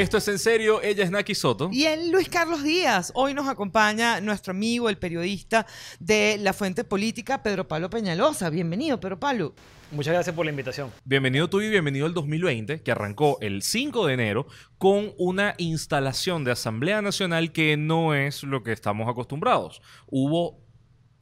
[0.00, 1.68] Esto es en serio, ella es Naki Soto.
[1.70, 3.12] Y él, Luis Carlos Díaz.
[3.14, 5.66] Hoy nos acompaña nuestro amigo, el periodista
[5.98, 8.48] de La Fuente Política, Pedro Pablo Peñalosa.
[8.48, 9.54] Bienvenido, Pedro Pablo.
[9.90, 10.90] Muchas gracias por la invitación.
[11.04, 14.46] Bienvenido tú y bienvenido al 2020, que arrancó el 5 de enero
[14.78, 19.82] con una instalación de Asamblea Nacional que no es lo que estamos acostumbrados.
[20.06, 20.64] Hubo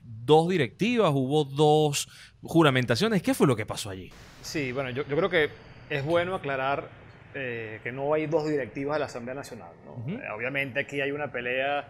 [0.04, 2.08] dos directivas, hubo dos
[2.42, 3.23] juramentaciones.
[3.24, 4.12] ¿Qué fue lo que pasó allí?
[4.40, 5.51] Sí, bueno, yo, yo creo que
[5.90, 9.70] es bueno aclarar eh, que no hay dos directivas de la Asamblea Nacional.
[9.84, 10.18] ¿no?
[10.18, 11.87] Eh, obviamente aquí hay una pelea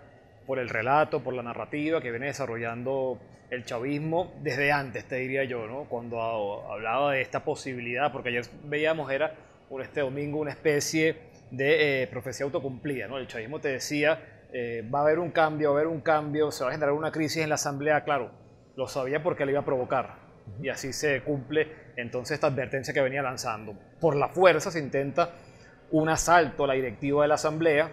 [0.46, 3.18] por el relato, por la narrativa que viene desarrollando
[3.50, 5.84] el chavismo desde antes, te diría yo, ¿no?
[5.84, 6.20] cuando
[6.70, 9.34] hablaba de esta posibilidad, porque ayer veíamos era
[9.68, 11.16] por este domingo una especie
[11.50, 13.06] de eh, profecía autocumplida.
[13.06, 13.18] ¿no?
[13.18, 14.20] El chavismo te decía,
[14.92, 17.12] va a haber un cambio, va a haber un cambio, se va a generar una
[17.12, 18.32] crisis en la Asamblea, claro,
[18.76, 20.27] lo sabía porque le iba a provocar
[20.62, 23.74] y así se cumple entonces esta advertencia que venía lanzando.
[24.00, 25.30] Por la fuerza se intenta
[25.90, 27.90] un asalto a la directiva de la Asamblea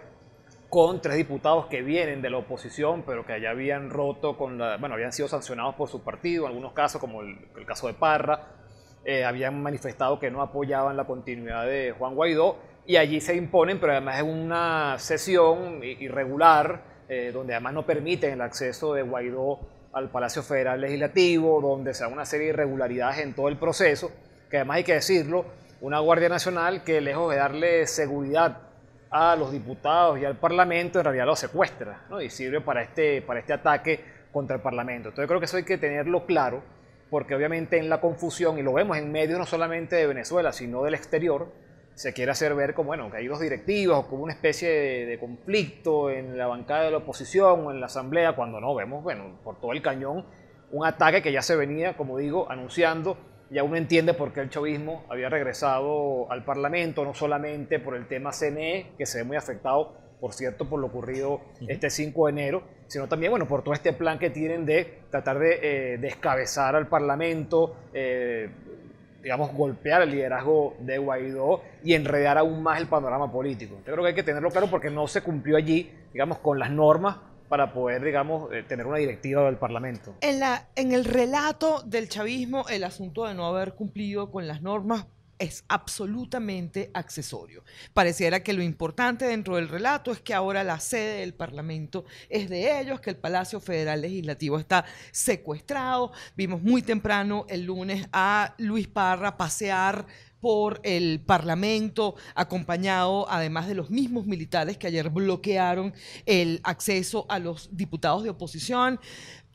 [0.69, 4.77] con tres diputados que vienen de la oposición, pero que ya habían roto con la,
[4.77, 8.47] bueno, habían sido sancionados por su partido, en algunos casos, como el, caso de Parra,
[9.05, 13.79] eh, habían manifestado que no apoyaban la continuidad de Juan Guaidó, y allí se imponen,
[13.79, 19.59] pero además es una sesión irregular, eh, donde además no permiten el acceso de Guaidó
[19.95, 24.11] al Palacio Federal Legislativo, donde se da una serie de irregularidades en todo el proceso,
[24.49, 25.45] que además hay que decirlo,
[25.79, 28.57] una Guardia Nacional que lejos de darle seguridad
[29.09, 32.21] a los diputados y al Parlamento, en realidad lo secuestra ¿no?
[32.21, 35.09] y sirve para este, para este ataque contra el Parlamento.
[35.09, 36.61] Entonces creo que eso hay que tenerlo claro,
[37.09, 40.83] porque obviamente en la confusión, y lo vemos en medios no solamente de Venezuela, sino
[40.83, 41.53] del exterior,
[41.95, 44.69] se quiere hacer ver como bueno, que hay dos directivas o como una especie
[45.05, 49.01] de, conflicto en la bancada de la oposición o en la asamblea, cuando no vemos,
[49.01, 50.25] bueno, por todo el cañón,
[50.71, 53.17] un ataque que ya se venía, como digo, anunciando.
[53.49, 58.07] Ya uno entiende por qué el chavismo había regresado al Parlamento, no solamente por el
[58.07, 62.31] tema CNE, que se ve muy afectado, por cierto, por lo ocurrido este 5 de
[62.31, 66.75] enero, sino también, bueno, por todo este plan que tienen de tratar de eh, descabezar
[66.75, 68.49] al Parlamento, eh,
[69.25, 73.77] digamos, golpear el liderazgo de Guaidó y enredar aún más el panorama político.
[73.77, 76.69] Yo creo que hay que tenerlo claro porque no se cumplió allí, digamos, con las
[76.69, 77.17] normas
[77.49, 80.13] para poder, digamos, eh, tener una directiva del Parlamento.
[80.21, 84.61] En, la, en el relato del chavismo, el asunto de no haber cumplido con las
[84.61, 85.07] normas
[85.39, 87.63] es absolutamente accesorio.
[87.93, 92.49] Pareciera que lo importante dentro del relato es que ahora la sede del Parlamento es
[92.49, 96.11] de ellos, que el Palacio Federal Legislativo está secuestrado.
[96.35, 100.05] Vimos muy temprano el lunes a Luis Parra pasear
[100.39, 105.93] por el Parlamento, acompañado además de los mismos militares que ayer bloquearon
[106.27, 108.99] el acceso a los diputados de oposición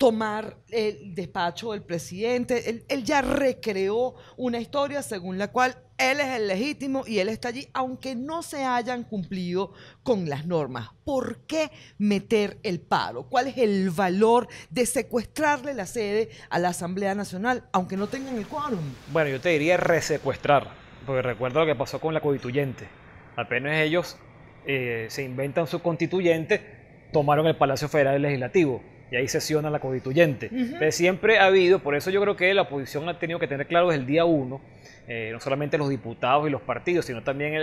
[0.00, 2.82] tomar el despacho del presidente.
[2.88, 7.48] Él, ya recreó una historia según la cual él es el legítimo y él está
[7.48, 10.88] allí, aunque no se hayan cumplido con las normas.
[11.04, 13.24] ¿Por qué meter el paro?
[13.24, 18.38] ¿Cuál es el valor de secuestrarle la sede a la Asamblea Nacional, aunque no tengan
[18.38, 18.80] el quórum?
[19.12, 20.68] Bueno, yo te diría resecuestrar,
[21.04, 22.88] porque recuerdo lo que pasó con la constituyente.
[23.36, 24.16] Apenas ellos
[24.64, 30.50] eh, se inventan su constituyente, tomaron el Palacio Federal Legislativo y ahí sesiona la constituyente.
[30.92, 33.88] siempre ha habido, por eso yo creo que la oposición ha tenido que tener claro
[33.88, 34.60] desde el día uno,
[35.08, 37.54] eh, no solamente los diputados y los partidos, sino también,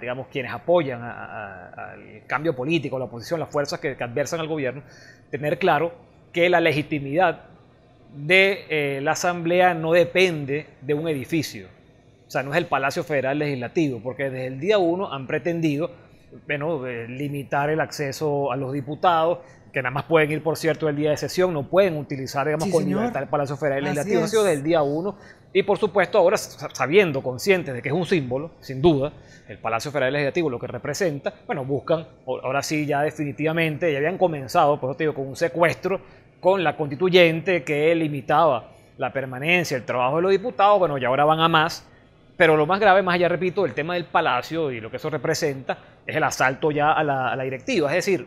[0.00, 4.82] digamos, quienes apoyan al cambio político, la oposición, las fuerzas que, adversan al gobierno,
[5.30, 5.94] tener claro
[6.32, 7.44] que la legitimidad
[8.14, 11.68] de eh, la Asamblea no depende de un edificio.
[12.26, 15.90] O sea, no es el Palacio Federal Legislativo, porque desde el día uno han pretendido
[16.46, 19.38] bueno, limitar el acceso a los diputados,
[19.76, 22.70] que nada más pueden ir, por cierto, el día de sesión, no pueden utilizar, digamos,
[22.70, 25.18] con libertad el Palacio Federal Legislativo, ha sido del día 1.
[25.52, 29.12] Y por supuesto, ahora sabiendo, conscientes de que es un símbolo, sin duda,
[29.46, 34.16] el Palacio Federal Legislativo, lo que representa, bueno, buscan, ahora sí, ya definitivamente, ya habían
[34.16, 36.00] comenzado, por eso te digo, con un secuestro
[36.40, 41.26] con la constituyente que limitaba la permanencia, el trabajo de los diputados, bueno, ya ahora
[41.26, 41.86] van a más.
[42.38, 45.10] Pero lo más grave, más allá, repito, el tema del palacio y lo que eso
[45.10, 45.76] representa,
[46.06, 47.88] es el asalto ya a la, a la directiva.
[47.90, 48.26] Es decir,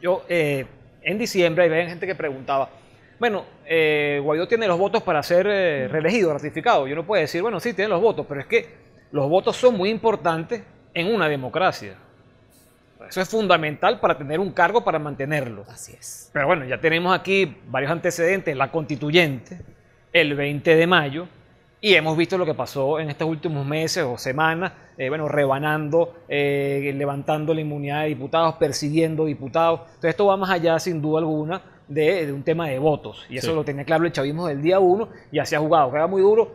[0.00, 0.66] yo eh,
[1.02, 2.68] en diciembre hay gente que preguntaba,
[3.18, 6.86] bueno, eh, Guaidó tiene los votos para ser eh, reelegido, ratificado.
[6.86, 8.68] Yo no puedo decir, bueno, sí, tiene los votos, pero es que
[9.12, 10.62] los votos son muy importantes
[10.92, 11.94] en una democracia.
[13.08, 15.64] Eso es fundamental para tener un cargo, para mantenerlo.
[15.68, 16.30] Así es.
[16.32, 18.56] Pero bueno, ya tenemos aquí varios antecedentes.
[18.56, 19.60] La constituyente,
[20.12, 21.28] el 20 de mayo,
[21.80, 26.14] y hemos visto lo que pasó en estos últimos meses o semanas, eh, bueno, rebanando,
[26.28, 29.80] eh, levantando la inmunidad de diputados, persiguiendo diputados.
[29.86, 33.26] Entonces esto va más allá, sin duda alguna, de, un tema de votos.
[33.28, 35.92] Y eso lo tenía claro el chavismo del día uno y así ha jugado.
[35.92, 36.50] Queda muy duro,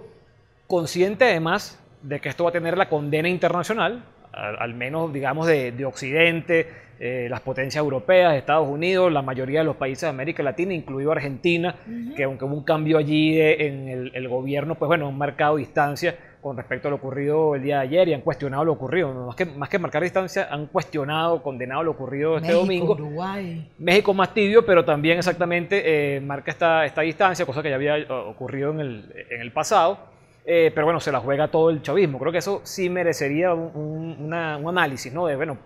[0.67, 4.03] consciente además de que esto va a tener la condena internacional.
[4.33, 6.67] al menos digamos de, de Occidente,
[7.03, 11.11] eh, las potencias europeas, Estados Unidos, la mayoría de los países de América Latina, incluido
[11.11, 11.75] Argentina,
[12.15, 16.15] que aunque hubo un cambio allí en el, el, gobierno, pues bueno, han marcado distancia
[16.41, 19.11] con respecto a lo ocurrido el día de ayer y han cuestionado lo ocurrido.
[19.25, 22.93] Más que, más que marcar distancia, han cuestionado, condenado lo ocurrido este domingo.
[22.93, 23.67] Uruguay.
[23.79, 27.95] México más tibio, pero también exactamente eh, marca esta, esta distancia, cosa que ya había
[28.27, 29.97] ocurrido en el, en el pasado.
[30.45, 32.19] Eh, pero bueno, se la juega todo el chavismo.
[32.19, 34.33] Creo que eso sí merecería un, un
[34.69, 35.25] análisis, ¿no?
[35.25, 35.57] De, bueno,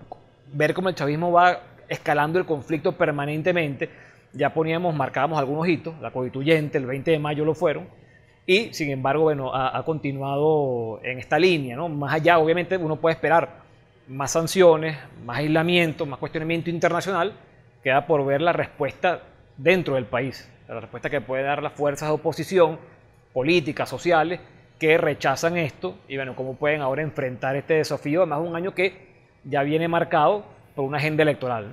[0.56, 3.90] ver cómo el chavismo va escalando el conflicto permanentemente.
[4.34, 7.88] Ya poníamos, marcábamos algunos hitos, la constituyente, el 20 de mayo lo fueron,
[8.48, 11.90] y sin embargo, bueno, ha, continuado en esta línea, ¿no?
[11.90, 13.63] Más allá, obviamente, uno puede esperar
[14.07, 17.34] más sanciones, más aislamiento, más cuestionamiento internacional,
[17.84, 19.24] queda por ver la respuesta
[19.58, 22.78] dentro del país, la respuesta que puede dar las fuerzas de oposición,
[23.34, 24.40] políticas, sociales,
[24.78, 29.14] que rechazan esto y bueno, cómo pueden ahora enfrentar este desafío, además un año que
[29.45, 30.44] ya viene marcado
[30.75, 31.68] por una agenda electoral.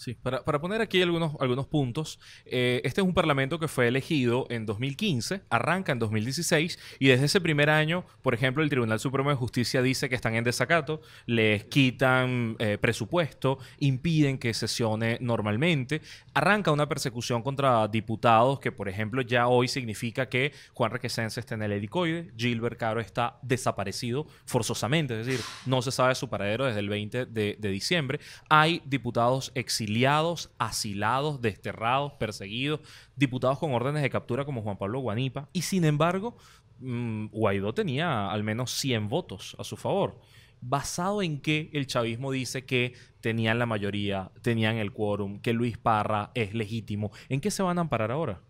[0.00, 4.46] Sí, para, poner aquí algunos, algunos puntos, eh, este es un parlamento que fue elegido
[4.48, 9.28] en 2015, arranca en 2016 y desde ese primer año, por ejemplo, el Tribunal Supremo
[9.28, 16.00] de Justicia dice que están en desacato, les quitan eh, presupuesto, impiden que sesione normalmente,
[16.32, 21.56] arranca una persecución contra diputados que, por ejemplo, ya hoy significa que Juan Requesens está
[21.56, 26.64] en el helicoide, Gilbert Caro está desaparecido forzosamente, es decir, no se sabe su paradero
[26.64, 28.18] desde el 20 de, de diciembre,
[28.48, 32.80] hay diputados exiliados exiliados, asilados, desterrados, perseguidos,
[33.16, 35.48] diputados con órdenes de captura como Juan Pablo Guanipa.
[35.52, 36.36] Y sin embargo,
[36.78, 40.20] mm, Guaidó tenía al menos 100 votos a su favor.
[40.60, 45.76] ¿Basado en que el chavismo dice que tenían la mayoría, tenían el quórum, que Luis
[45.76, 47.10] Parra es legítimo?
[47.28, 48.40] ¿En qué se van a amparar ahora?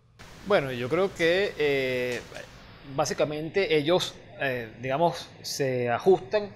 [0.47, 2.21] Bueno, yo creo que eh,
[2.95, 6.51] básicamente ellos, eh, digamos, se ajustan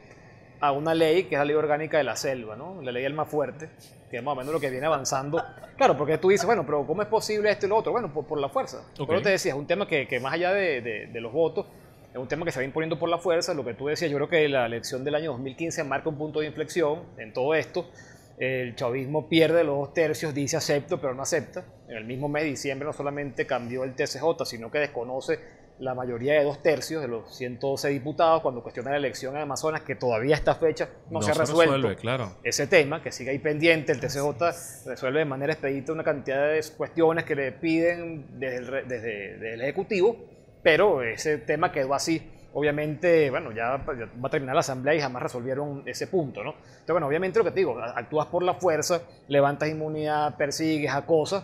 [0.67, 2.81] a una ley que es la ley orgánica de la selva, ¿no?
[2.83, 3.71] La ley del más fuerte,
[4.11, 5.43] que es más o menos lo que viene avanzando.
[5.77, 7.93] Claro, porque tú dices, bueno, pero ¿cómo es posible esto y lo otro?
[7.93, 8.83] Bueno, por, la fuerza.
[8.97, 11.67] Pero te decía, es un tema que, que más allá de, de, los votos,
[12.13, 13.53] es un tema que se va imponiendo por la fuerza.
[13.55, 16.41] Lo que tú decías, yo creo que la elección del año 2015 marca un punto
[16.41, 17.91] de inflexión en todo esto.
[18.39, 21.65] El chavismo pierde los dos tercios, dice acepto, pero no acepta.
[21.89, 25.39] En el mismo mes de diciembre no solamente cambió el TCJ, sino que desconoce
[25.79, 29.83] la mayoría de dos tercios de los 112 diputados cuando cuestiona la elección en Amazonas,
[29.83, 32.37] que todavía esta fecha no, se ha resuelto claro.
[32.45, 33.93] ese tema, que sigue ahí pendiente.
[33.93, 38.89] El TCJ resuelve de manera expedita una cantidad de cuestiones que le piden desde el,
[38.89, 40.17] desde, el Ejecutivo,
[40.63, 42.31] pero ese tema quedó así.
[42.57, 46.53] Obviamente, bueno, ya, va a terminar la asamblea y jamás resolvieron ese punto, ¿no?
[46.53, 51.43] Entonces, bueno, obviamente lo que te digo, actúas por la fuerza, levantas inmunidad, persigues, acosas,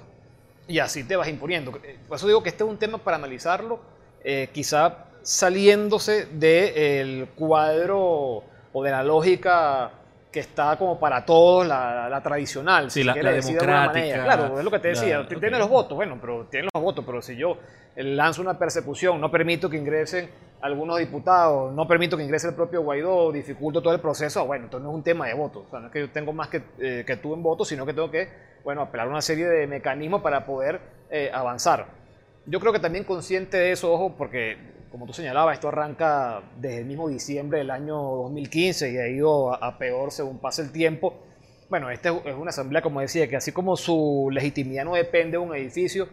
[0.68, 1.72] y así te vas imponiendo.
[1.72, 3.80] Por eso digo que este es un tema para analizarlo
[4.24, 9.92] eh, quizá saliéndose del cuadro o de la lógica
[10.30, 14.22] que está como para todos la, tradicional, si la, democrática.
[14.22, 17.20] Claro, es lo que te decía, tiene los votos, bueno, pero tiene los votos, pero
[17.20, 17.58] si yo
[17.96, 20.30] lanzo una persecución, no permito que ingresen
[20.60, 24.84] algunos diputados, no permito que ingrese el propio Guaidó, dificulto todo el proceso, bueno, entonces
[24.84, 26.62] no es un tema de votos, o sea, no es que yo tengo más que,
[26.78, 28.28] eh, que tú en votos, sino que tengo que,
[28.62, 30.80] bueno, apelar a una serie de mecanismos para poder
[31.10, 31.99] eh, avanzar
[32.50, 34.56] yo creo que también consciente de eso, ojo, porque
[34.90, 39.54] como tú señalabas, esto arranca desde el mismo diciembre del año 2015 y ha ido
[39.54, 41.14] a, peor según pasa el tiempo.
[41.68, 45.38] Bueno, esta es una asamblea, como decía, que así como su legitimidad no depende de
[45.38, 46.08] un edificio,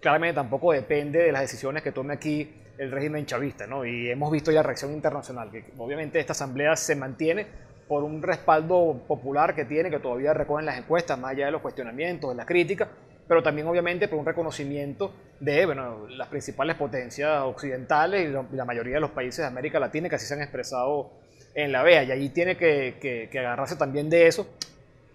[0.00, 3.84] claramente tampoco depende de las decisiones que tome aquí el régimen chavista, ¿no?
[3.84, 7.46] Y hemos visto ya reacción internacional, que obviamente esta asamblea se mantiene
[7.86, 11.60] por un respaldo popular que tiene, que todavía recogen las encuestas, más allá de los
[11.60, 12.88] cuestionamientos, de las críticas,
[13.28, 18.94] pero también obviamente por un reconocimiento de bueno, las principales potencias occidentales y la mayoría
[18.94, 21.10] de los países de América Latina que así se han expresado
[21.54, 22.04] en la BEA.
[22.04, 24.46] Y allí tiene que, que, agarrarse también de eso.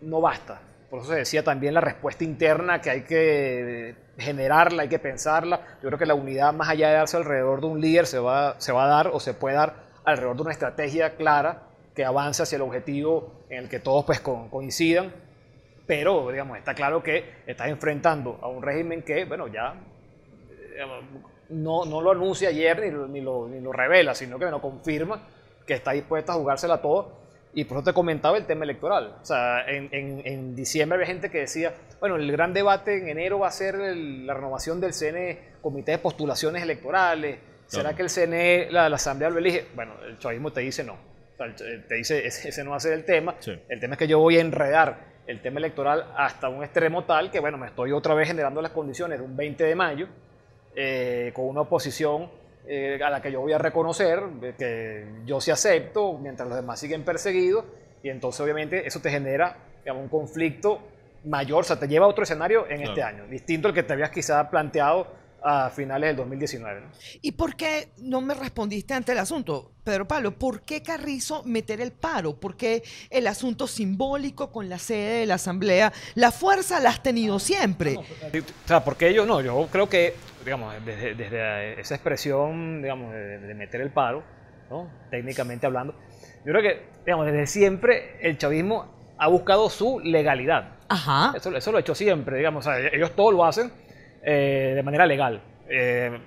[0.01, 0.61] No basta.
[0.89, 5.61] Por eso se decía también la respuesta interna que hay que generarla, hay que pensarla.
[5.81, 8.59] Yo creo que la unidad, más allá de darse alrededor de un líder, se va,
[8.59, 11.63] se va a dar o se puede dar alrededor de una estrategia clara
[11.95, 15.13] que avance hacia el objetivo en el que todos pues, coincidan
[15.91, 19.75] pero digamos, está claro que estás enfrentando a un régimen que, bueno, ya
[21.49, 25.21] no, no lo anuncia ayer ni, ni, lo, ni lo, revela, sino que lo confirma
[25.65, 27.21] que está dispuesto a jugársela todo.
[27.53, 29.17] Y por eso te comentaba el tema electoral.
[29.21, 33.09] O sea, en, en, en, diciembre había gente que decía, bueno, el gran debate en
[33.09, 37.39] enero va a ser la renovación del CNE, Comité de Postulaciones Electorales.
[37.67, 39.65] ¿Será que el CNE, la, Asamblea lo elige?
[39.75, 40.93] Bueno, el chavismo te dice no.
[40.93, 43.35] O sea, te dice, ese, no va a ser el tema.
[43.67, 47.31] El tema es que yo voy a enredar el tema electoral hasta un extremo tal
[47.31, 50.07] que, bueno, me estoy otra vez generando las condiciones de un 20 de mayo
[50.75, 52.29] eh, con una oposición
[52.67, 54.21] eh, a la que yo voy a reconocer,
[54.57, 57.65] que yo sí acepto, mientras los demás siguen perseguidos,
[58.03, 60.79] y entonces obviamente eso te genera digamos, un conflicto
[61.25, 63.93] mayor, o sea, te lleva a otro escenario en este año, distinto al que te
[63.93, 65.07] habías quizá planteado
[65.43, 66.81] a finales del 2019.
[67.21, 70.31] ¿Y por qué no me respondiste ante el asunto, Pedro Pablo?
[70.31, 72.39] ¿Por qué Carrizo meter el paro?
[72.39, 75.91] ¿Por qué el asunto simbólico con la sede de la Asamblea?
[76.15, 77.97] La fuerza la has tenido siempre.
[77.97, 78.03] o
[78.65, 80.13] sea, porque ellos no, yo creo que,
[80.45, 84.23] digamos, desde, esa expresión, digamos, de, meter el paro,
[84.69, 84.89] ¿no?
[85.09, 85.93] técnicamente hablando,
[86.45, 90.75] yo creo que, digamos, desde siempre el chavismo ha buscado su legalidad.
[90.89, 91.33] Ajá.
[91.35, 93.71] Eso, eso lo ha hecho siempre, digamos, o sea, ellos todo lo hacen
[94.23, 95.41] eh, de manera legal.
[95.69, 96.17] Eh,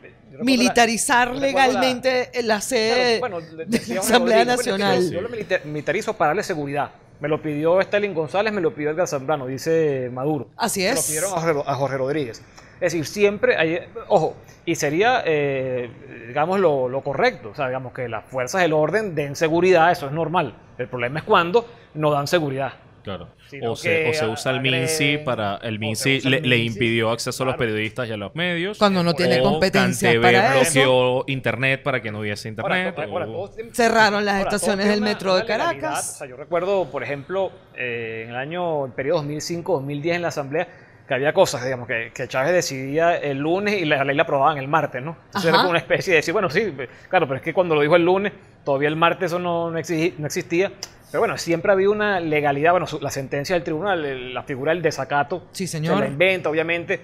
[0.40, 3.20] Militarizar legalmente la, sede
[3.66, 5.10] de la Asamblea Nacional.
[5.10, 6.90] yo lo militarizo para darle seguridad.
[7.20, 10.48] Me lo pidió Estelín González, me lo pidió Edgar Zambrano, dice Maduro.
[10.56, 10.96] Así es.
[10.96, 12.42] lo pidieron a Jorge, Rodríguez.
[12.80, 14.34] Es decir, siempre hay, ojo,
[14.66, 15.88] y sería, eh,
[16.26, 20.06] digamos, lo, lo, correcto, o sea, digamos que las fuerzas del orden den seguridad, eso
[20.06, 20.56] es normal.
[20.76, 22.72] El problema es cuando no dan seguridad.
[23.04, 23.28] Claro.
[23.62, 25.56] O se, usa el MINSI para.
[25.62, 28.78] El MINSI le, impidió acceso a los periodistas y a los medios.
[28.78, 32.96] Cuando no tiene competencia para bloqueó internet para que no hubiese internet.
[33.73, 36.25] Cerraron las estaciones del metro de Caracas.
[36.26, 40.68] yo recuerdo, por ejemplo, eh, en el año, el periodo 2005-2010 en la Asamblea,
[41.06, 44.68] que había cosas, digamos, que, Chávez decidía el lunes y la ley la aprobaban el
[44.68, 45.18] martes, ¿no?
[45.26, 46.75] Entonces era como una especie de decir, bueno, sí,
[47.11, 48.32] claro, pero es que cuando lo dijo el lunes,
[48.64, 50.73] todavía el martes eso no, no existía
[51.11, 54.82] pero bueno, siempre ha habido una legalidad, bueno, la sentencia del tribunal, la figura del
[54.82, 55.96] desacato, sí, señor.
[55.96, 57.00] se la inventa, obviamente.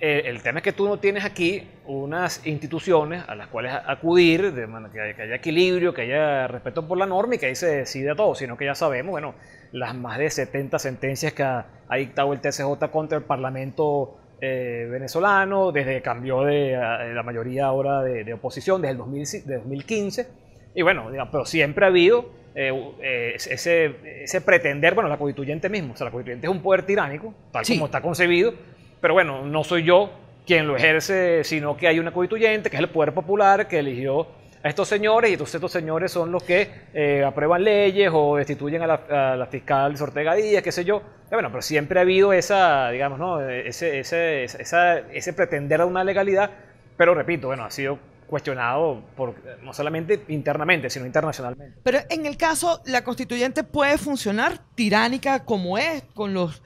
[0.00, 4.52] Eh, el tema es que tú no tienes aquí unas instituciones a las cuales acudir,
[4.52, 7.76] de haya, que haya equilibrio, que haya respeto por la norma y que ahí se
[7.76, 9.34] decide todo, sino que ya sabemos, bueno,
[9.72, 15.72] las más de 70 sentencias que ha, dictado el TCJ contra el Parlamento eh, venezolano,
[15.72, 20.28] desde que cambió de, la mayoría ahora de, oposición, desde el 2015.
[20.74, 25.94] Y bueno, pero siempre ha habido eh, eh, ese, ese, pretender, bueno, la constituyente mismo,
[25.94, 28.54] o sea, la constituyente es un poder tiránico, tal como está concebido,
[29.00, 30.12] pero bueno, no soy yo
[30.46, 34.28] quien lo ejerce, sino que hay una constituyente, que es el poder popular, que eligió
[34.62, 38.82] a estos señores, y entonces estos señores son los que eh, aprueban leyes o destituyen
[38.82, 41.02] a la, fiscal Ortega Díaz, qué sé yo.
[41.32, 43.40] bueno, pero siempre ha habido esa, digamos, ¿no?
[43.40, 46.50] ese, ese, ese pretender a una legalidad,
[46.96, 51.78] pero repito, bueno, ha sido cuestionado por, no solamente internamente, sino internacionalmente.
[51.82, 56.62] Pero en el caso, la constituyente puede funcionar tiránica como es, con los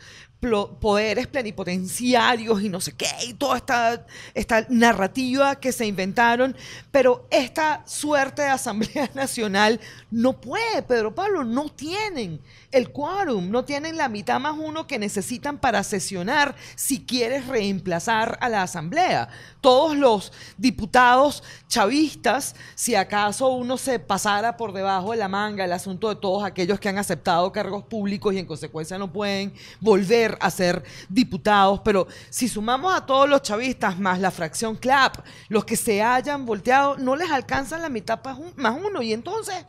[0.80, 6.56] poderes plenipotenciarios y no sé qué, y toda esta, esta narrativa que se inventaron,
[6.92, 13.64] pero esta suerte de Asamblea Nacional no puede, Pedro Pablo, no tienen el quórum, no
[13.64, 19.28] tienen la mitad más uno que necesitan para sesionar si quieres reemplazar a la Asamblea.
[19.60, 25.72] Todos los diputados chavistas, si acaso uno se pasara por debajo de la manga el
[25.72, 30.36] asunto de todos aquellos que han aceptado cargos públicos y en consecuencia no pueden volver
[30.40, 35.64] a ser diputados, pero si sumamos a todos los chavistas más la fracción CLAP, los
[35.64, 38.20] que se hayan volteado, no les alcanzan la mitad
[38.56, 39.02] más uno.
[39.02, 39.64] Y entonces...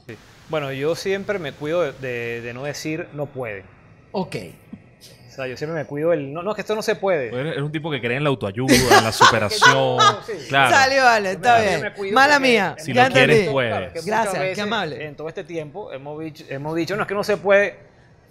[0.49, 3.63] Bueno, yo siempre me cuido de, no decir no puede.
[4.11, 4.35] Ok.
[5.27, 6.33] O sea, yo siempre me cuido el.
[6.33, 7.27] No, no, es que esto no se puede.
[7.27, 9.97] Eres un tipo que cree en la autoayuda, en la superación.
[10.49, 10.75] claro.
[10.75, 12.13] Sale, vale, está bien.
[12.13, 12.75] Mala mía.
[12.79, 14.05] Si lo quieres, puedes.
[14.05, 15.05] Gracias, qué amable.
[15.05, 17.77] En todo este tiempo hemos dicho, hemos dicho, no es que no se puede.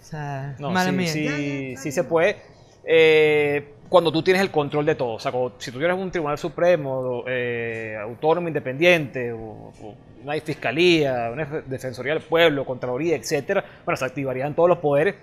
[0.01, 1.07] O sea, mala mía.
[1.07, 2.37] Sí, sí se puede.
[2.83, 5.13] Eh, cuando tú tienes el control de todo.
[5.13, 9.73] O sea, si tú tienes un tribunal supremo, eh, autónomo, independiente, o,
[10.23, 15.15] una fiscalía, una defensoría del pueblo, contraloría, etcétera, bueno, se activarían todos los poderes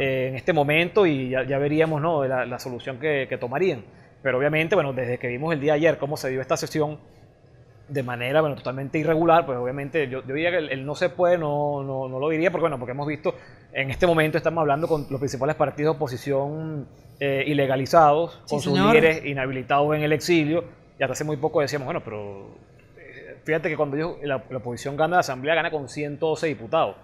[0.00, 2.24] eh, en este momento y ya, veríamos ¿no?
[2.24, 3.84] la, solución que, tomarían.
[4.22, 6.98] Pero obviamente, bueno, desde que vimos el día ayer cómo se dio esta sesión
[7.88, 11.82] de manera bueno, totalmente irregular, pues obviamente yo, diría que el, no se puede, no,
[11.82, 13.34] no, no, lo diría, porque bueno, porque hemos visto,
[13.74, 16.88] en este momento estamos hablando con los principales partidos de oposición
[17.20, 20.64] eh, ilegalizados, con sus líderes inhabilitados en el exilio,
[20.98, 22.56] y hasta hace muy poco decíamos, bueno, pero
[23.44, 26.96] fíjate que cuando la, oposición gana la asamblea, gana con 112 diputados.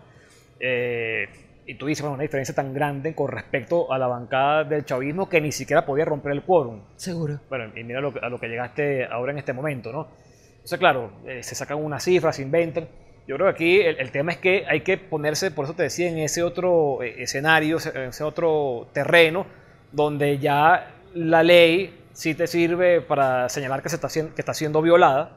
[0.58, 1.28] Eh,
[1.66, 5.28] y tú dices, bueno, una diferencia tan grande con respecto a la bancada del chavismo
[5.28, 6.82] que ni siquiera podía romper el quórum.
[6.96, 7.40] Seguro.
[7.48, 10.08] Bueno, y mira a lo que llegaste ahora en este momento, ¿no?
[10.56, 12.88] Entonces, claro, se sacan unas cifras, se inventan.
[13.26, 16.08] Yo creo que aquí el, tema es que hay que ponerse, por eso te decía,
[16.08, 19.46] en ese otro escenario, en ese otro terreno,
[19.92, 24.82] donde ya la ley sí te sirve para señalar que, se está, que está siendo
[24.82, 25.36] violada,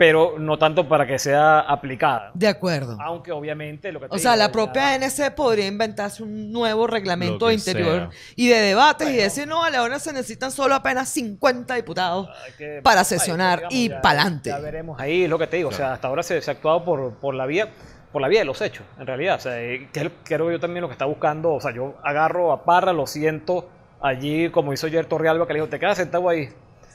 [0.00, 2.30] pero no tanto para que sea aplicada.
[2.32, 2.96] De acuerdo.
[3.02, 7.50] Aunque obviamente lo que te O sea, la propia ANC podría inventarse un nuevo reglamento
[7.50, 8.32] interior sea.
[8.34, 12.30] y de debates y decir, no, vale, ahora se necesitan solo apenas 50 diputados.
[12.56, 14.48] que- para ay, sesionar digamos, y ya- pa'lante.
[14.48, 15.68] Ya veremos ahí lo que te digo.
[15.68, 17.68] O sea, hasta ahora se, se ha actuado por, por la vía
[18.10, 19.36] por la vía de los hechos, en realidad.
[19.36, 21.52] O sea, eh, que creo yo también lo que está buscando.
[21.52, 23.68] O sea, yo agarro a Parra, lo siento
[24.00, 26.48] allí, como hizo ayer Torrealba, que le dijo, te quedas sentado ahí.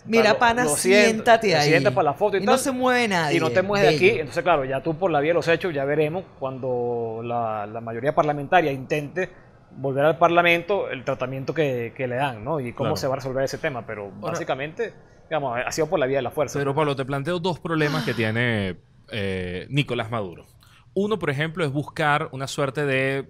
[0.08, 1.70] Mira, Lo- pana, siento, siéntate te ahí.
[1.70, 3.38] sientas para la foto y, y tal, no se mueve nadie.
[3.38, 4.10] y no te mueves de aquí.
[4.20, 7.82] Entonces, claro, ya tú por la vía de los hechos, ya veremos cuando la, la
[7.82, 9.30] mayoría parlamentaria intente
[9.78, 12.60] volver al Parlamento el tratamiento que, que le dan, ¿no?
[12.60, 12.96] Y cómo Claro.
[12.98, 13.86] se va a resolver ese tema.
[13.86, 14.94] Pero Ahora- básicamente,
[15.30, 16.58] digamos, ha sido por la vía de la fuerza.
[16.60, 18.78] Pero Pablo, te planteo dos problemas que tiene
[19.12, 20.46] eh, Nicolás Maduro.
[20.94, 23.28] Uno, por ejemplo, es buscar una suerte de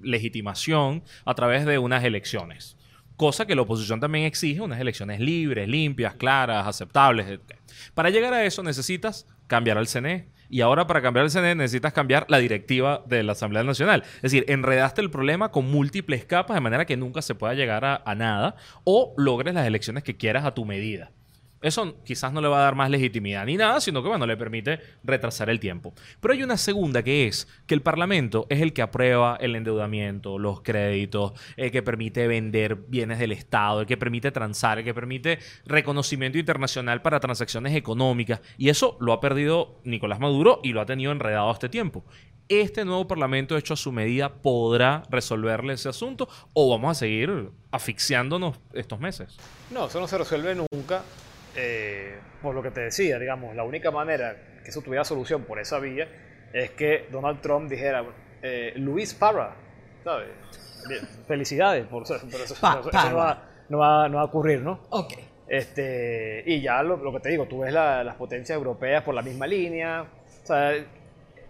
[0.00, 2.76] legitimación a través de unas elecciones.
[3.16, 7.40] Cosa que la oposición también exige, unas elecciones libres, limpias, claras, aceptables.
[7.94, 10.28] Para llegar a eso necesitas cambiar al CNE.
[10.48, 14.02] Y ahora para cambiar el CNE necesitas cambiar la directiva de la Asamblea Nacional.
[14.16, 17.84] Es decir, enredaste el problema con múltiples capas de manera que nunca se pueda llegar
[17.86, 21.10] a, a nada o logres las elecciones que quieras a tu medida.
[21.62, 24.36] Eso quizás no le va a dar más legitimidad ni nada, sino que bueno, le
[24.36, 25.94] permite retrasar el tiempo.
[26.20, 30.38] Pero hay una segunda que es que el Parlamento es el que aprueba el endeudamiento,
[30.38, 34.94] los créditos, el que permite vender bienes del Estado, el que permite transar, el que
[34.94, 38.40] permite reconocimiento internacional para transacciones económicas.
[38.58, 42.04] Y eso lo ha perdido Nicolás Maduro y lo ha tenido enredado este tiempo.
[42.48, 47.50] ¿Este nuevo Parlamento hecho a su medida podrá resolverle ese asunto o vamos a seguir
[47.70, 49.36] asfixiándonos estos meses?
[49.70, 51.02] No, eso no se resuelve nunca.
[51.56, 55.58] Eh, por lo que te decía, digamos, la única manera que eso tuviera solución por
[55.58, 56.08] esa vía
[56.52, 58.04] es que Donald Trump dijera,
[58.42, 59.54] eh, Luis Parra,
[60.04, 60.28] ¿sabes?
[61.28, 64.24] Felicidades, por eso, pero eso, Pa- eso- eso no, va, no va- no va a
[64.24, 64.80] ocurrir, ¿no?
[64.90, 65.12] Ok.
[65.48, 69.14] Este, y ya lo, lo que te digo, tú ves la- las potencias europeas por
[69.14, 70.02] la misma línea.
[70.42, 70.72] O sea,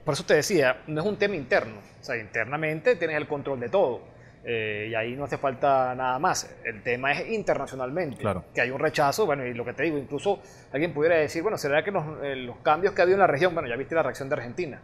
[0.05, 1.77] por eso te decía, no es un tema interno.
[2.01, 4.01] O sea, internamente tienes el control de todo.
[4.45, 6.55] Eh, y ahí no hace falta nada más.
[6.65, 8.17] El tema es internacionalmente.
[8.19, 8.45] Claro.
[8.55, 9.25] Que hay un rechazo.
[9.27, 10.41] Bueno, y lo que te digo, incluso
[10.73, 13.27] alguien pudiera decir, bueno, ¿será que los, eh, los cambios que ha habido en la
[13.27, 14.81] región, bueno, ya viste la reacción de Argentina,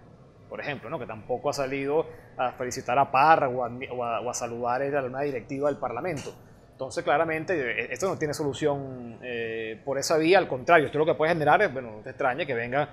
[0.49, 0.99] por ejemplo, ¿no?
[0.99, 4.82] que tampoco ha salido a felicitar a Parra o a, o a- o a saludar
[4.82, 6.32] a una directiva del Parlamento.
[6.73, 11.04] Entonces, claramente, eh, esto no tiene solución eh, por esa vía, al contrario, esto lo
[11.06, 12.88] que puede generar es, bueno, no te extraña que vengan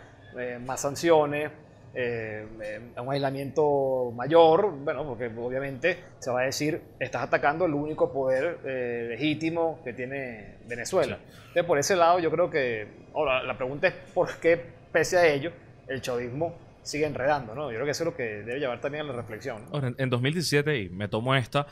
[0.65, 1.49] más sanciones,
[1.95, 7.73] eh, eh, un aislamiento mayor, bueno, porque obviamente se va a decir, estás atacando el
[7.73, 11.19] único poder eh, legítimo que tiene Venezuela.
[11.23, 15.25] Entonces, por ese lado, yo creo que, ahora, la pregunta es por qué, pese a
[15.25, 15.51] ello,
[15.87, 17.71] el chavismo sigue enredando, ¿no?
[17.71, 19.63] Yo creo que eso es lo que debe llevar también a la reflexión.
[19.63, 19.75] ¿no?
[19.75, 21.65] Ahora, en, en 2017, y me tomo esta,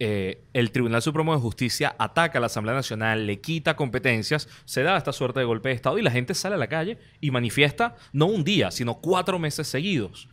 [0.00, 4.82] eh, el Tribunal Supremo de Justicia ataca a la Asamblea Nacional, le quita competencias, se
[4.82, 7.30] da esta suerte de golpe de Estado y la gente sale a la calle y
[7.30, 10.28] manifiesta no un día, sino cuatro meses seguidos.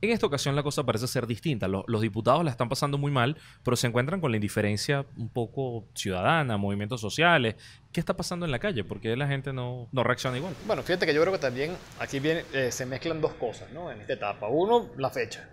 [0.00, 1.68] En esta ocasión la cosa parece ser distinta.
[1.68, 5.86] Los, diputados la están pasando muy mal, pero se encuentran con la indiferencia un poco
[5.94, 7.54] ciudadana, movimientos sociales.
[7.92, 8.82] ¿Qué está pasando en la calle?
[8.82, 10.54] ¿Por qué la gente no, no reacciona igual?
[10.66, 14.14] Bueno, fíjate que yo creo que también aquí eh, se mezclan dos cosas en esta
[14.14, 14.48] etapa.
[14.48, 15.48] Uno, la fecha.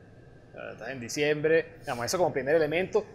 [0.56, 3.06] Eh, Estás en diciembre, digamos, eso como primer elemento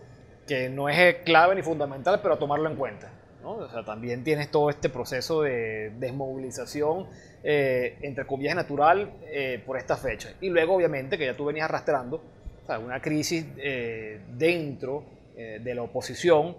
[0.47, 3.11] que no es eh, clave ni fundamental, pero a tomarlo en cuenta.
[3.43, 3.53] ¿no?
[3.57, 7.07] O sea, también tienes todo este proceso de desmovilización,
[7.43, 10.35] eh, entre comillas, natural eh, por esta fecha.
[10.41, 12.23] Y luego, obviamente, que ya tú venías arrastrando
[12.65, 15.05] o sea, una crisis eh, dentro
[15.37, 16.57] eh, de la oposición,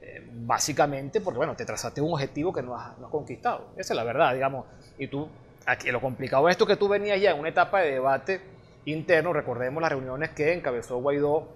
[0.00, 3.72] eh, básicamente porque, bueno, te trazaste un objetivo que no has, no has conquistado.
[3.76, 4.66] Esa es la verdad, digamos.
[4.98, 5.28] Y tú,
[5.66, 8.40] aquí, lo complicado de esto es que tú venías ya en una etapa de debate
[8.84, 11.48] interno, recordemos las reuniones que encabezó Guaidó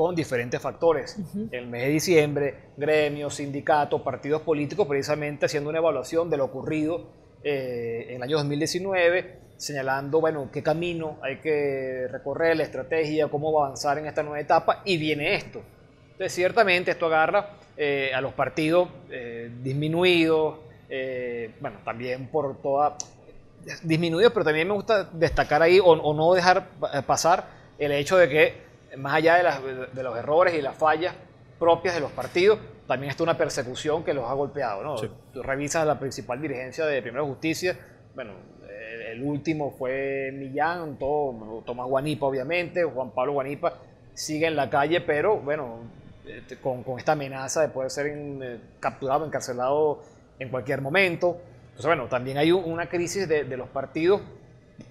[0.00, 1.18] con diferentes factores.
[1.52, 7.06] El mes de diciembre, gremios, sindicatos, partidos políticos, precisamente haciendo una evaluación de lo ocurrido
[7.44, 13.62] eh, en el año 2019, señalando, bueno, qué camino hay que recorrer, la estrategia, cómo
[13.62, 15.60] avanzar en esta nueva etapa, y viene esto.
[16.12, 20.60] Entonces, ciertamente esto agarra eh, a los partidos eh, disminuidos,
[21.60, 22.96] bueno, también por toda...
[23.82, 27.44] disminuidos, pero también me gusta destacar ahí o, o no dejar pa- pasar
[27.78, 29.60] el hecho de que más allá de, las-
[29.94, 31.14] de los errores y las fallas
[31.58, 34.82] propias de los partidos, también está una persecución que los ha golpeado.
[34.82, 34.98] ¿no?
[34.98, 35.08] Sí.
[35.32, 37.76] Tú revisas la principal dirigencia de Primera Justicia,
[38.14, 38.32] bueno,
[38.68, 43.74] eh, el último fue Millán, todo, Tomás Guanipa obviamente, Juan Pablo Guanipa
[44.14, 45.80] sigue en la calle, pero bueno,
[46.26, 50.02] este, con, con esta amenaza de poder ser en- eh, capturado, encarcelado
[50.38, 51.36] en cualquier momento.
[51.64, 54.20] Entonces, bueno, también hay un- una crisis de, de los partidos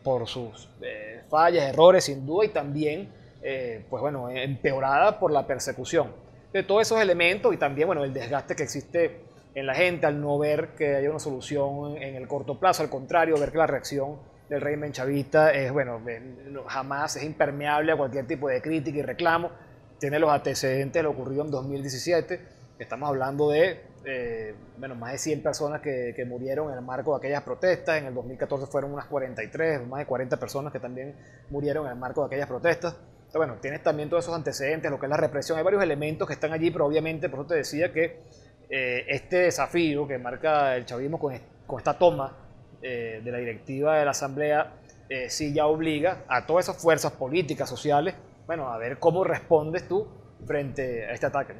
[0.03, 3.09] por sus eh, fallas, errores, sin duda, y también,
[3.41, 6.11] eh, pues bueno, empeorada por la persecución.
[6.51, 9.21] De todos esos elementos y también, bueno, el desgaste que existe
[9.55, 12.89] en la gente al no ver que haya una solución en el corto plazo, al
[12.89, 14.17] contrario, ver que la reacción
[14.49, 16.01] del régimen chavista es, bueno,
[16.67, 19.51] jamás es impermeable a cualquier tipo de crítica y reclamo.
[19.99, 22.39] Tiene los antecedentes de lo ocurrido en 2017.
[22.79, 27.11] Estamos hablando de, eh, bueno, más de 100 personas que, que, murieron en el marco
[27.11, 27.97] de aquellas protestas.
[27.97, 31.15] En el 2014 fueron unas 43, más de 40 personas que también
[31.49, 32.95] murieron en el marco de aquellas protestas.
[33.33, 35.57] Bueno, tienes también todos esos antecedentes, lo que es la represión.
[35.57, 38.21] Hay varios elementos que están allí, pero obviamente, por eso te decía que
[38.69, 42.37] eh, este desafío que marca el chavismo con, esta toma
[42.81, 44.73] eh, de la directiva de la Asamblea
[45.09, 48.15] eh, sí ya obliga a todas esas fuerzas políticas, sociales,
[48.45, 50.07] bueno, a ver cómo respondes tú
[50.45, 51.55] frente a este ataque.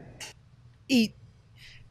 [0.87, 1.15] Y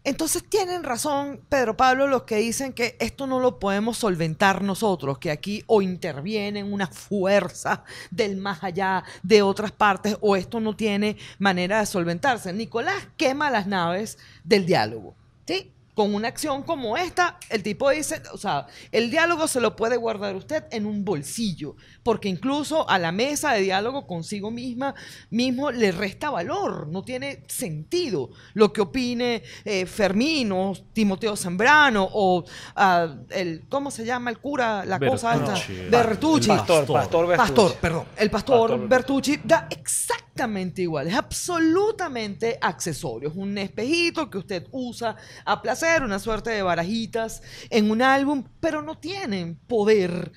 [0.05, 5.19] entonces tienen razón, Pedro Pablo, los que dicen que esto no lo podemos solventar nosotros,
[5.19, 10.75] que aquí o intervienen una fuerza del más allá de otras partes o esto no
[10.77, 12.53] tiene manera de solventarse.
[12.53, 15.15] Nicolás quema las naves del diálogo.
[15.47, 15.73] ¿Sí?
[15.99, 19.97] Con una acción como esta, el tipo dice, o sea, el diálogo se lo puede
[19.97, 24.95] guardar usted en un bolsillo, porque incluso a la mesa de diálogo consigo misma
[25.31, 32.09] mismo le resta valor, no tiene sentido lo que opine eh, Fermín o Timoteo Zambrano
[32.13, 32.45] o
[32.77, 34.85] ah, el, ¿cómo se llama el cura?
[34.85, 35.55] La cosa esta,
[35.91, 36.47] Bertucci.
[36.47, 37.49] Pastor, pastor, Bertucci.
[37.49, 44.39] pastor, perdón, el pastor, Bertucci da exactamente igual, es absolutamente accesorio, es un espejito que
[44.39, 50.33] usted usa a placer una suerte de barajitas en un álbum, pero no tienen poder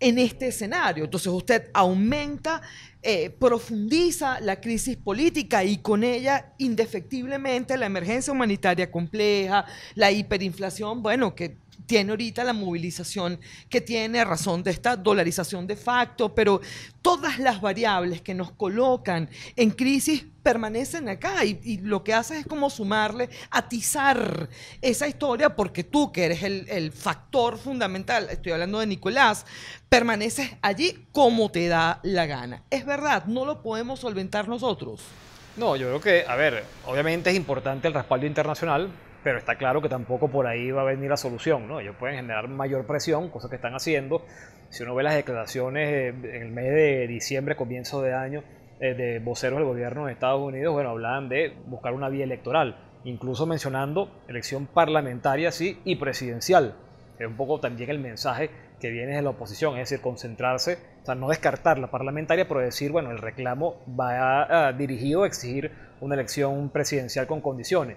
[0.00, 1.04] en este escenario.
[1.04, 2.62] Entonces usted aumenta,
[3.02, 11.02] eh, profundiza la crisis política y con ella indefectiblemente la emergencia humanitaria compleja, la hiperinflación,
[11.02, 16.34] bueno, que tiene ahorita la movilización que tiene a razón de esta dolarización de facto,
[16.34, 16.60] pero
[17.02, 22.46] todas las variables que nos colocan en crisis permanecen acá y, lo que haces es
[22.46, 24.48] como sumarle, atizar
[24.80, 29.44] esa historia porque tú que eres el, el factor fundamental, estoy hablando de Nicolás,
[29.88, 32.62] permaneces allí como te da la gana.
[32.70, 35.02] Es verdad, no lo podemos solventar nosotros.
[35.56, 38.90] No, yo creo que, a ver, obviamente es importante el respaldo internacional,
[39.26, 41.80] pero está claro que tampoco por ahí va a venir la solución, ¿no?
[41.80, 44.24] Ellos pueden generar mayor presión, cosa que están haciendo.
[44.68, 48.44] Si uno ve las declaraciones eh, en el mes de diciembre, comienzo de año,
[48.78, 52.76] eh, de voceros del gobierno de Estados Unidos, bueno, hablaban de buscar una vía electoral,
[53.02, 56.76] incluso mencionando elección parlamentaria, sí, y presidencial.
[57.18, 61.04] Es un poco también el mensaje que viene de la oposición, es decir, concentrarse, o
[61.04, 66.14] sea, no descartar la parlamentaria, pero decir, bueno, el reclamo va dirigido a exigir una
[66.14, 67.96] elección presidencial con condiciones.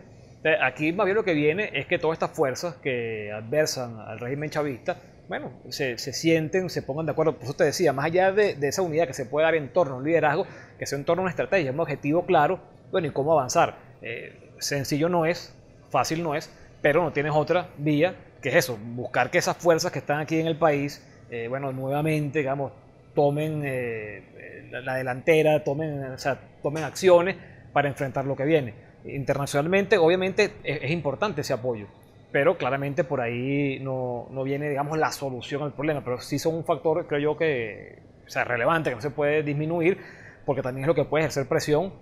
[0.61, 4.49] Aquí más bien lo que viene es que todas estas fuerzas que adversan al régimen
[4.49, 4.97] chavista,
[5.27, 7.35] bueno, se, sienten, se pongan de acuerdo.
[7.35, 9.95] Por eso te decía, más allá de, esa unidad que se puede dar en torno
[9.95, 10.47] a un liderazgo,
[10.77, 12.59] que sea en torno a una estrategia, un objetivo claro,
[12.91, 13.75] bueno, y cómo avanzar.
[14.01, 15.53] Eh, sencillo no es,
[15.89, 16.49] fácil no es,
[16.81, 20.39] pero no tienes otra vía que es eso, buscar que esas fuerzas que están aquí
[20.39, 22.71] en el país, eh, bueno, nuevamente, digamos,
[23.13, 27.35] tomen eh, la, delantera, tomen, o sea, tomen acciones
[27.73, 31.87] para enfrentar lo que viene internacionalmente, obviamente es, importante ese apoyo,
[32.31, 36.55] pero claramente por ahí no, no, viene, digamos, la solución al problema, pero sí son
[36.55, 39.97] un factor, creo yo, que o sea, relevante, que no se puede disminuir,
[40.45, 41.93] porque también es lo que puede ejercer presión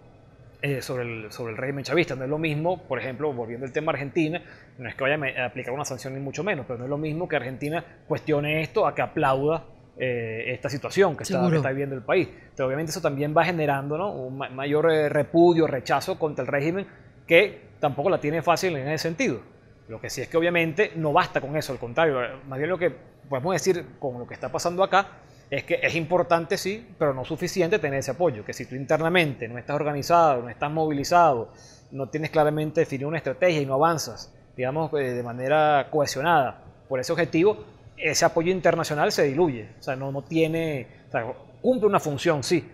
[0.62, 2.16] eh, sobre, el, sobre el régimen chavista.
[2.16, 4.42] No es lo mismo, por ejemplo, volviendo al tema Argentina,
[4.78, 6.98] no es que vaya a aplicar una sanción ni mucho menos, pero no es lo
[6.98, 9.66] mismo que Argentina cuestione esto a que aplauda
[10.00, 12.30] eh, esta situación que está, está, viviendo el país.
[12.56, 14.12] Pero obviamente eso también va generando ¿no?
[14.12, 16.86] un mayor eh, repudio, rechazo contra el régimen
[17.26, 19.42] que tampoco la tiene fácil en ese sentido.
[19.88, 22.78] Lo que sí es que obviamente no basta con eso, al contrario, más bien lo
[22.78, 22.92] que
[23.30, 25.08] podemos decir con lo que está pasando acá
[25.50, 29.48] es que es importante sí, pero no suficiente tener ese apoyo, que si tú internamente
[29.48, 31.54] no estás organizado, no estás movilizado,
[31.92, 37.00] no tienes claramente definido una estrategia y no avanzas, digamos, eh, de manera cohesionada por
[37.00, 37.64] ese objetivo,
[37.98, 39.70] ese apoyo internacional se diluye.
[39.80, 41.26] O sea, no, no tiene, o sea,
[41.62, 42.68] cumple una función, sí,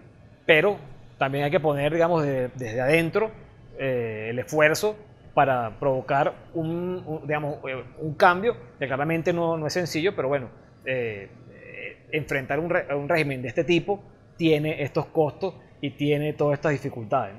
[0.45, 0.77] pero
[1.17, 3.31] también hay que poner, digamos, desde adentro
[3.77, 4.95] eh, el esfuerzo
[5.33, 10.49] para provocar un, digamos, eh, un cambio, que claramente no, no es sencillo, pero bueno,
[10.85, 11.29] eh,
[12.11, 14.03] enfrentar un, un régimen de este tipo
[14.37, 17.35] tiene estos costos y tiene todas estas dificultades.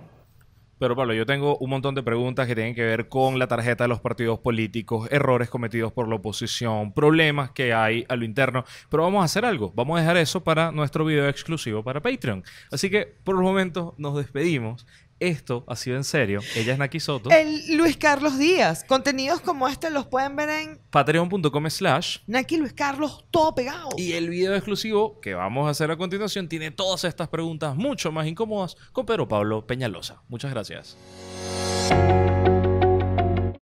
[0.78, 3.84] Pero Pablo, yo tengo un montón de preguntas que tienen que ver con la tarjeta
[3.84, 8.64] de los partidos políticos, errores cometidos por la oposición, problemas que hay a lo interno.
[8.90, 9.72] Pero vamos a hacer algo.
[9.74, 12.42] Vamos a dejar eso para nuestro video exclusivo para Patreon.
[12.70, 14.86] Así que por el momento nos despedimos.
[15.20, 16.40] Esto ha sido en serio.
[16.54, 17.30] Ella es Naki Soto.
[17.30, 18.84] El Luis Carlos Díaz.
[18.84, 23.90] Contenidos como este los pueden ver en patreon.com slash Naki Luis Carlos, todo pegado.
[23.96, 28.12] Y el video exclusivo que vamos a hacer a continuación tiene todas estas preguntas mucho
[28.12, 30.22] más incómodas con Pedro Pablo Peñalosa.
[30.28, 30.96] Muchas gracias.